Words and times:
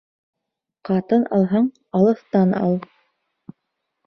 Ҡатын 0.89 1.25
алһаң, 1.39 1.67
алыҫтан 2.01 2.57
ал. 2.63 2.75